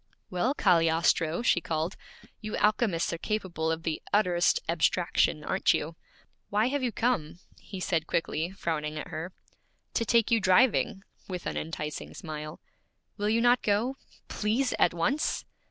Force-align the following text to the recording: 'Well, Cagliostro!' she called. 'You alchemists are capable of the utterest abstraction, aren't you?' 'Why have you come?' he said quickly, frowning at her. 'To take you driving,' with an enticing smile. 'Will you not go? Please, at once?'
'Well, 0.31 0.55
Cagliostro!' 0.55 1.43
she 1.43 1.61
called. 1.61 1.95
'You 2.39 2.57
alchemists 2.57 3.13
are 3.13 3.19
capable 3.19 3.71
of 3.71 3.83
the 3.83 4.01
utterest 4.11 4.59
abstraction, 4.67 5.43
aren't 5.43 5.75
you?' 5.75 5.95
'Why 6.49 6.69
have 6.69 6.81
you 6.81 6.91
come?' 6.91 7.37
he 7.59 7.79
said 7.79 8.07
quickly, 8.07 8.49
frowning 8.49 8.97
at 8.97 9.09
her. 9.09 9.31
'To 9.93 10.03
take 10.05 10.31
you 10.31 10.39
driving,' 10.39 11.03
with 11.27 11.45
an 11.45 11.55
enticing 11.55 12.15
smile. 12.15 12.59
'Will 13.17 13.29
you 13.29 13.41
not 13.41 13.61
go? 13.61 13.95
Please, 14.27 14.73
at 14.79 14.91
once?' 14.91 15.45